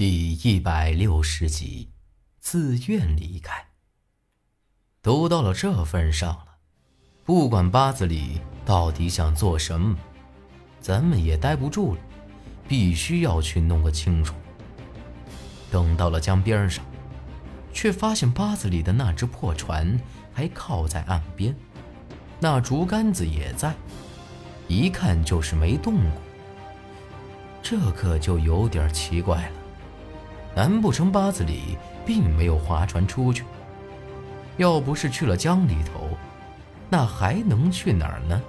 [0.00, 1.90] 第一百六十集，
[2.40, 3.66] 自愿离开。
[5.02, 6.46] 都到了这份上了，
[7.22, 9.94] 不管八字里到底想做什么，
[10.80, 12.00] 咱们也待不住了，
[12.66, 14.34] 必须要去弄个清楚。
[15.70, 16.82] 等到了江边上，
[17.74, 20.00] 却发现八字里的那只破船
[20.32, 21.54] 还靠在岸边，
[22.38, 23.74] 那竹竿子也在，
[24.66, 26.22] 一看就是没动过。
[27.62, 29.59] 这可就有点奇怪了。
[30.54, 33.44] 难不成八字里并没有划船出去？
[34.56, 36.08] 要不是去了江里头，
[36.90, 38.40] 那还能去哪儿呢？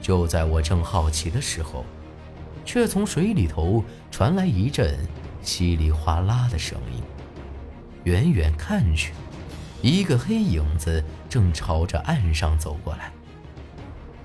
[0.00, 1.84] 就在我正好奇的时候，
[2.64, 4.98] 却从水里头传来一阵
[5.42, 7.02] 稀里哗啦的声音。
[8.04, 9.12] 远远看去，
[9.82, 13.12] 一个黑影子正朝着岸上走过来。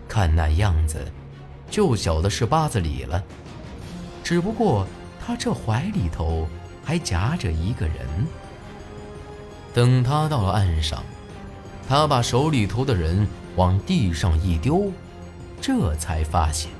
[0.07, 1.05] 看那样子，
[1.69, 3.21] 就晓得是八字里了。
[4.23, 4.87] 只不过……
[5.25, 6.47] 他这怀里头
[6.83, 7.95] 还夹着一个人。
[9.73, 11.03] 等他到了岸上，
[11.89, 14.91] 他把手里头的人往地上一丢，
[15.59, 16.71] 这才发现，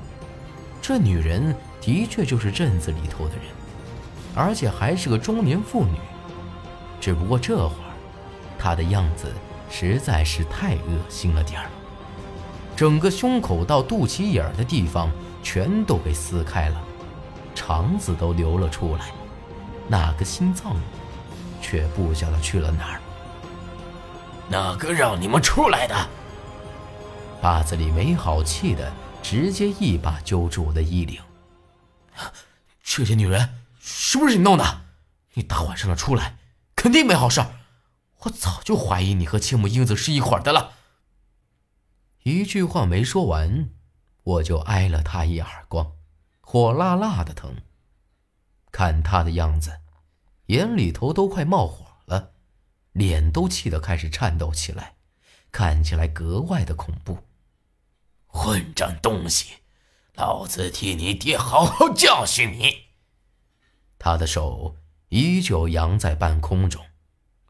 [0.80, 3.44] 这女人的确就是镇子里头的人，
[4.34, 5.98] 而且还是个中年妇女。
[7.00, 7.92] 只不过这会儿，
[8.58, 9.32] 她的样子
[9.68, 11.68] 实在是太恶心了点儿，
[12.76, 15.10] 整个胸口到肚脐眼儿的地方
[15.42, 16.82] 全都给撕开了。
[17.56, 19.10] 肠子都流了出来，
[19.88, 20.76] 那个心脏，
[21.60, 23.00] 却不晓得去了哪儿。
[24.48, 26.08] 哪个让你们出来的？
[27.40, 31.20] 八子里没好气的，直接一把揪住我的衣领。
[32.84, 34.82] 这些女人是不是你弄的？
[35.34, 36.36] 你大晚上的出来，
[36.76, 37.44] 肯定没好事。
[38.20, 40.72] 我早就怀疑你和青木英子是一伙的了。
[42.22, 43.70] 一句话没说完，
[44.22, 45.95] 我就挨了他一耳光。
[46.48, 47.56] 火辣辣的疼，
[48.70, 49.80] 看他的样子，
[50.46, 52.34] 眼里头都快冒火了，
[52.92, 54.94] 脸都气得开始颤抖起来，
[55.50, 57.18] 看起来格外的恐怖。
[58.28, 59.54] 混账东西，
[60.14, 62.90] 老子替你爹好好教训你！
[63.98, 64.76] 他的手
[65.08, 66.86] 依旧扬在半空中，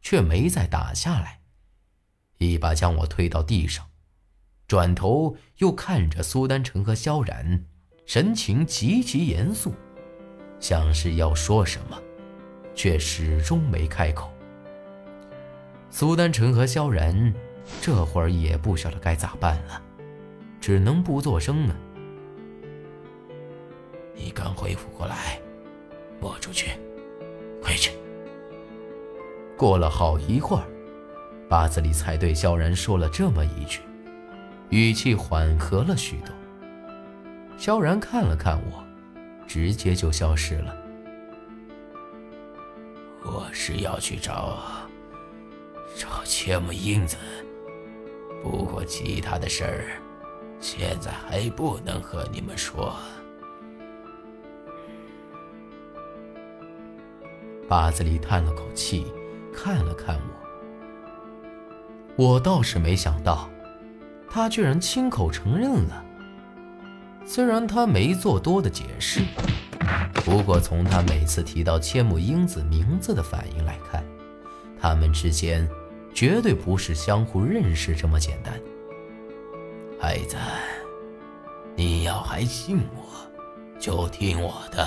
[0.01, 1.43] 却没再打下来，
[2.39, 3.91] 一把将我推到地上，
[4.67, 7.67] 转头又看着苏丹成和萧然。
[8.07, 9.75] 神情极其严肃，
[10.61, 12.01] 像是要说什么，
[12.73, 14.31] 却始终没开口。
[15.91, 17.35] 苏丹成和萧然
[17.81, 19.83] 这会儿也不晓得该咋办了，
[20.61, 21.77] 只能不作声了。
[24.15, 25.41] 你刚恢复过来，
[26.21, 26.71] 拨出去，
[27.61, 27.91] 回去。
[29.57, 30.65] 过了好一会儿，
[31.49, 33.81] 八子里才对萧然说了这么一句，
[34.71, 36.33] 语气缓和了许多。
[37.57, 38.85] 萧然看了看我，
[39.47, 40.77] 直接就消失了。
[43.25, 44.59] 我是要去找
[45.97, 47.17] 找千木英子，
[48.43, 49.85] 不过其他的事儿
[50.61, 52.95] 现在还不能和你们说。
[57.69, 59.13] 八子里叹了口气，
[59.53, 60.23] 看了看我。
[62.15, 63.51] 我倒是没想到，
[64.31, 66.06] 他居然亲口承认了。
[67.29, 69.21] 虽然他没做多的解释，
[70.25, 74.03] 不过从他每次提到千木英子名字的反应来看，
[74.81, 75.69] 他们之间
[76.15, 78.55] 绝对不是相互认识这么简单。
[80.01, 80.37] 孩子，
[81.75, 83.03] 你要还信我，
[83.81, 84.87] 就听我的，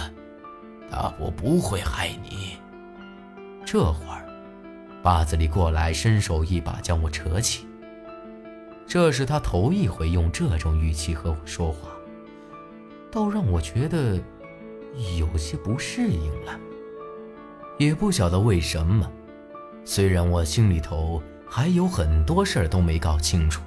[0.90, 2.56] 大伯不会害你。
[3.66, 4.26] 这会儿，
[5.04, 7.68] 八子里过来，伸手一把将我扯起。
[8.88, 11.90] 这是他头一回用这种语气和我说话。
[13.12, 14.20] 倒让我觉得
[15.18, 16.60] 有些不适应了，
[17.78, 19.12] 也不晓得为什么。
[19.84, 23.62] 虽然我心里头还有很多事儿都没搞清楚，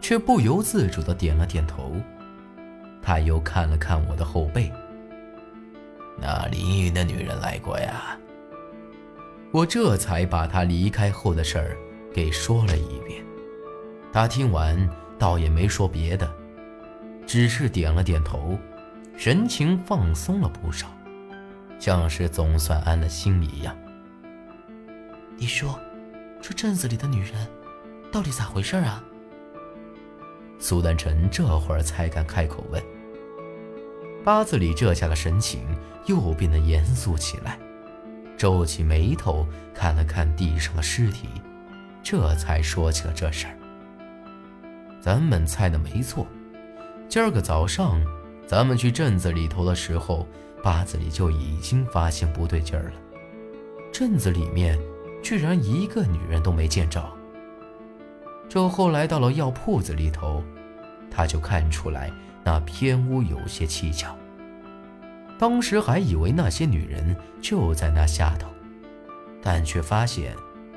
[0.00, 1.92] 却不由自主的点了点头。
[3.02, 4.72] 他又看了看我的后背，
[6.18, 8.16] 那凌云的女人来过呀。
[9.50, 11.76] 我这才把他离开后的事儿
[12.14, 13.22] 给说了一遍。
[14.12, 14.88] 他听完，
[15.18, 16.32] 倒也没说别的。
[17.26, 18.58] 只是点了点头，
[19.16, 20.88] 神情放松了不少，
[21.78, 23.76] 像是总算安了心一样。
[25.36, 25.78] 你说，
[26.40, 27.46] 这镇子里的女人，
[28.12, 29.02] 到底咋回事啊？
[30.58, 32.82] 苏丹臣这会儿才敢开口问。
[34.24, 35.62] 八字里这下的神情
[36.06, 37.58] 又变得严肃起来，
[38.36, 41.28] 皱起眉头看了看地上的尸体，
[42.02, 43.56] 这才说起了这事儿。
[45.00, 46.26] 咱们猜的没错。
[47.12, 48.00] 今儿个早上，
[48.46, 50.26] 咱们去镇子里头的时候，
[50.62, 52.92] 八子里就已经发现不对劲儿了。
[53.92, 54.80] 镇子里面
[55.22, 57.04] 居然一个女人都没见着。
[58.48, 60.42] 这后来到了药铺子里头，
[61.10, 62.10] 他就看出来
[62.42, 64.16] 那偏屋有些蹊跷。
[65.38, 68.48] 当时还以为那些女人就在那下头，
[69.42, 70.34] 但却发现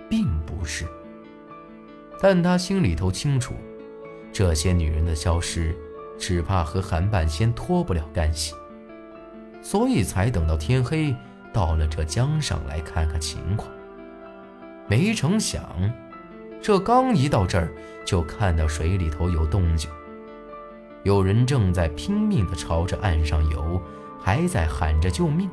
[0.10, 0.86] 并不是。
[2.22, 3.54] 但他心里头清楚，
[4.34, 5.74] 这些女人的消失，
[6.18, 8.54] 只怕和韩半仙脱不了干系，
[9.62, 11.16] 所以才等到天黑，
[11.54, 13.70] 到了这江上来看看情况。
[14.88, 15.64] 没成想。
[16.62, 17.72] 这刚一到这儿，
[18.04, 19.88] 就看到水里头有动静，
[21.04, 23.80] 有人正在拼命地朝着岸上游，
[24.20, 25.48] 还在喊着救命。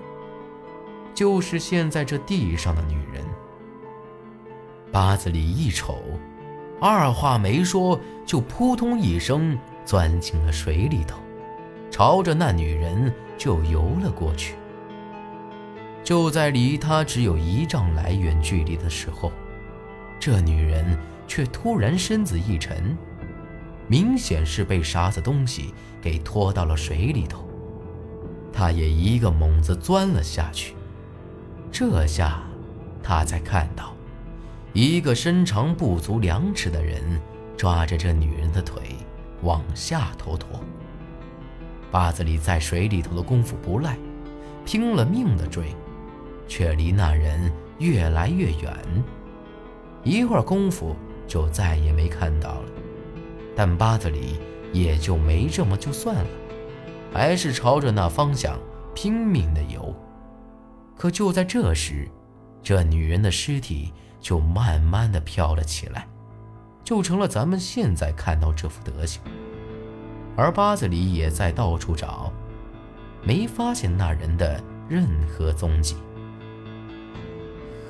[1.14, 3.22] 就是现在这地上的女人。
[4.90, 5.98] 八子里一瞅，
[6.80, 11.18] 二话没说，就扑通一声钻进了水里头，
[11.90, 14.54] 朝着那女人就游了过去。
[16.04, 19.30] 就在离他只有一丈来远距离的时候。
[20.18, 20.96] 这女人
[21.26, 22.96] 却突然身子一沉，
[23.88, 27.44] 明显是被啥子东西给拖到了水里头。
[28.52, 30.76] 她也一个猛子钻了下去。
[31.72, 32.42] 这下，
[33.02, 33.94] 他才看到，
[34.72, 37.02] 一个身长不足两尺的人
[37.56, 38.82] 抓着这女人的腿
[39.42, 40.60] 往下头拖。
[41.90, 43.98] 八子里在水里头的功夫不赖，
[44.64, 45.74] 拼了命的追，
[46.48, 48.74] 却离那人越来越远。
[50.02, 50.96] 一会儿功夫
[51.26, 52.68] 就再也没看到了，
[53.54, 54.38] 但八子里
[54.72, 56.30] 也就没这么就算了，
[57.12, 58.58] 还是朝着那方向
[58.94, 59.94] 拼命的游。
[60.96, 62.08] 可就在这时，
[62.62, 66.06] 这女人的尸体就慢慢的飘了起来，
[66.84, 69.20] 就成了咱们现在看到这副德行。
[70.36, 72.32] 而八子里也在到处找，
[73.22, 75.96] 没发现那人的任何踪迹。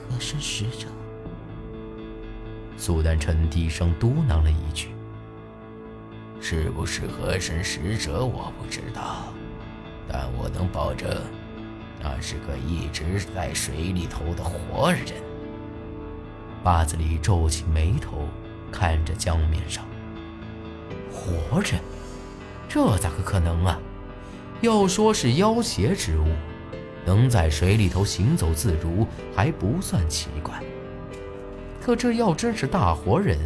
[0.08, 0.88] 和珅使者。
[2.76, 4.88] 苏丹臣低声嘟囔了一句
[6.40, 9.32] ：“是不是和珅使者，我不知道，
[10.08, 11.08] 但我能保证，
[12.02, 15.04] 那是个一直在水里头的活人。”
[16.64, 18.26] 八子里皱起眉头，
[18.72, 19.86] 看着江面上，
[21.12, 21.80] 活人，
[22.68, 23.78] 这咋个可能啊？
[24.62, 26.26] 要说是妖邪之物，
[27.04, 30.60] 能在水里头行走自如，还不算奇怪。
[31.80, 33.38] 可这要真是大活人，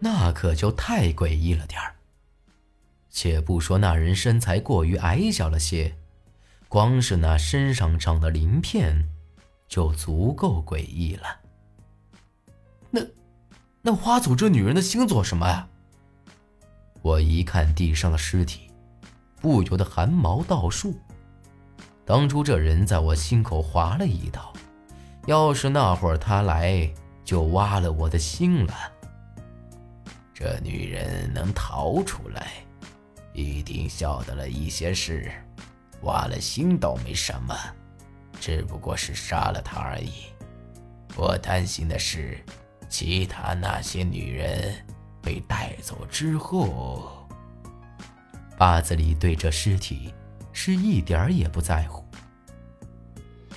[0.00, 1.94] 那可就太诡异了点儿。
[3.08, 5.94] 且不说那人身材过于矮小了些，
[6.68, 9.08] 光是那身上长的鳞片，
[9.68, 11.38] 就足够诡异了。
[12.90, 13.00] 那，
[13.86, 15.68] 那花祖这女人的心做什么呀？
[17.02, 18.70] 我一看地上的尸体，
[19.42, 20.98] 不由得汗毛倒竖。
[22.06, 24.50] 当初这人在我心口划了一刀，
[25.26, 26.90] 要是那会儿他来。
[27.24, 28.74] 就挖了我的心了。
[30.34, 32.52] 这女人能逃出来，
[33.32, 35.32] 一定晓得了一些事。
[36.02, 37.56] 挖了心倒没什么，
[38.38, 40.26] 只不过是杀了她而已。
[41.16, 42.38] 我担心的是，
[42.96, 44.72] 其他那些女人
[45.20, 47.26] 被带走之后。
[48.56, 50.14] 巴子里对这尸体
[50.52, 52.04] 是一点儿也不在乎。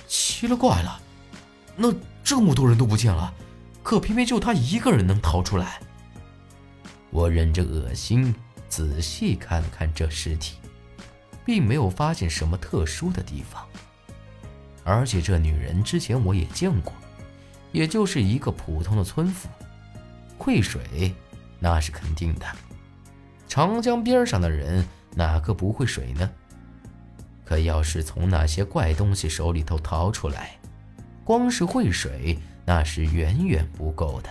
[0.08, 1.00] 奇了怪了，
[1.76, 3.32] 那这么多人都不见了。
[3.80, 5.80] 可偏偏就他一个人能逃出来。
[7.10, 8.34] 我忍着恶心，
[8.68, 10.56] 仔细看了看这尸体，
[11.44, 13.64] 并没有发现什么特殊的地方。
[14.82, 16.92] 而且这女人之前我也见过，
[17.72, 19.48] 也就是一个普通的村妇，
[20.36, 21.14] 会水
[21.58, 22.46] 那是肯定的。
[23.46, 26.30] 长江边上的人哪个不会水呢？
[27.44, 30.58] 可要是从那些怪东西手里头逃出来，
[31.24, 32.38] 光是会水。
[32.70, 34.28] 那是远远不够的。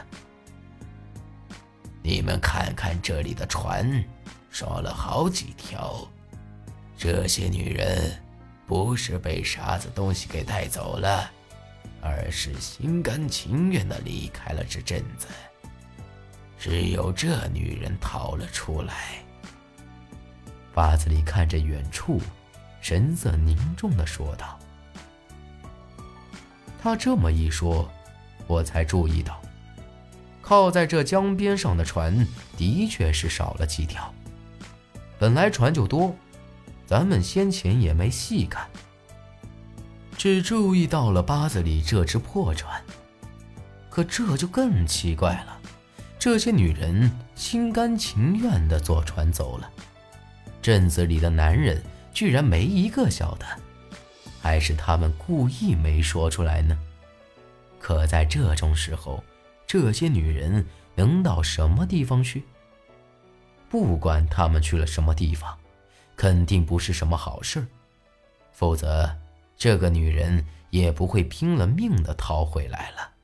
[2.04, 4.04] 你们看看这里的船，
[4.52, 6.08] 少了好几条。
[6.96, 8.16] 这些女人
[8.68, 11.32] 不是被啥子东西给带走了，
[12.02, 15.28] 而是心甘情愿的离开了这镇子。
[16.58, 19.24] 只有这女人逃了出来。
[20.74, 22.22] 八子里看着远处，
[22.82, 24.60] 神色凝重的说道
[26.82, 27.90] ：“他这么一说。”
[28.48, 29.42] 我才注意到，
[30.42, 32.26] 靠在这江边上的船
[32.56, 34.14] 的确是少了几条。
[35.20, 36.16] 本来船就多，
[36.86, 38.66] 咱们先前也没细看，
[40.18, 42.84] 只注意到了八子里这只破船。
[43.90, 45.60] 可这就更奇怪了，
[46.20, 49.72] 这些女人心甘情愿地坐船走了，
[50.62, 51.82] 镇子里的男人
[52.14, 53.46] 居然没一个晓得
[54.42, 56.78] 还是他们故意没说出来呢？
[57.80, 59.24] 可在这种时候，
[59.66, 62.44] 这些女人能到什么地方去？
[63.70, 65.58] 不管他们去了什么地方，
[66.16, 67.66] 肯定不是什么好事
[68.52, 69.16] 否则，
[69.58, 73.17] 这个女人也不会拼了命的逃回来了。